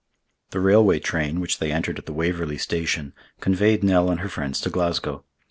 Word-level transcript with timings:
The 0.49 0.59
railway 0.59 0.99
train, 0.99 1.39
which 1.39 1.59
they 1.59 1.71
entered 1.71 1.99
at 1.99 2.07
the 2.07 2.11
Waverley 2.11 2.57
Station, 2.57 3.13
conveyed 3.39 3.83
Nell 3.83 4.09
and 4.09 4.21
her 4.21 4.29
friends 4.29 4.59
to 4.61 4.71
Glasgow. 4.71 5.25